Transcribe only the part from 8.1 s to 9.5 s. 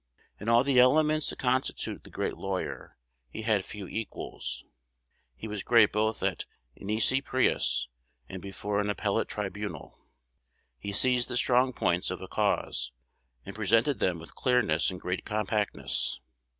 and before an appellate